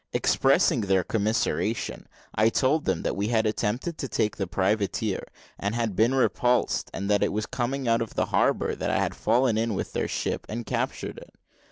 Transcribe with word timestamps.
Expressing 0.13 0.81
their 0.81 1.03
commiseration, 1.03 2.07
I 2.33 2.49
told 2.49 2.85
them 2.85 3.03
we 3.13 3.27
had 3.27 3.45
attempted 3.45 3.99
to 3.99 4.07
take 4.07 4.35
the 4.35 4.47
privateer 4.47 5.27
and 5.59 5.75
had 5.75 5.95
been 5.95 6.15
repulsed, 6.15 6.89
and 6.91 7.07
that 7.07 7.21
it 7.21 7.31
was 7.31 7.45
coming 7.45 7.87
out 7.87 8.01
of 8.01 8.15
the 8.15 8.25
harbour 8.33 8.73
that 8.73 8.89
I 8.89 8.97
had 8.97 9.13
fallen 9.13 9.59
in 9.59 9.75
with 9.75 9.93
their 9.93 10.07
ship 10.07 10.47
and 10.49 10.65
captured 10.65 11.19
it. 11.19 11.35